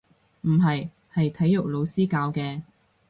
[0.41, 2.63] 唔係，係體育老師教嘅